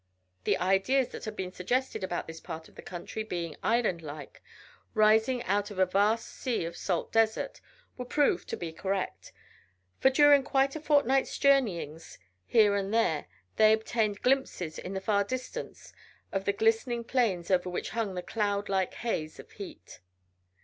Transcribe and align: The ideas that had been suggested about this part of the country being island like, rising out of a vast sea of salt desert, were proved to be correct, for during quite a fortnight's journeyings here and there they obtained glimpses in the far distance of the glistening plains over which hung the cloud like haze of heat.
The 0.45 0.57
ideas 0.57 1.09
that 1.09 1.25
had 1.25 1.35
been 1.35 1.51
suggested 1.51 2.03
about 2.03 2.25
this 2.25 2.39
part 2.39 2.67
of 2.67 2.73
the 2.73 2.81
country 2.81 3.21
being 3.23 3.55
island 3.61 4.01
like, 4.01 4.41
rising 4.95 5.43
out 5.43 5.69
of 5.69 5.77
a 5.77 5.85
vast 5.85 6.27
sea 6.27 6.65
of 6.65 6.75
salt 6.75 7.11
desert, 7.11 7.61
were 7.99 8.05
proved 8.05 8.49
to 8.49 8.57
be 8.57 8.73
correct, 8.73 9.31
for 9.99 10.09
during 10.09 10.41
quite 10.41 10.75
a 10.75 10.79
fortnight's 10.79 11.37
journeyings 11.37 12.17
here 12.47 12.73
and 12.75 12.91
there 12.91 13.27
they 13.57 13.73
obtained 13.73 14.23
glimpses 14.23 14.79
in 14.79 14.95
the 14.95 15.01
far 15.01 15.23
distance 15.23 15.93
of 16.31 16.45
the 16.45 16.53
glistening 16.53 17.03
plains 17.03 17.51
over 17.51 17.69
which 17.69 17.91
hung 17.91 18.15
the 18.15 18.23
cloud 18.23 18.69
like 18.69 18.95
haze 18.95 19.39
of 19.39 19.51
heat. 19.51 19.99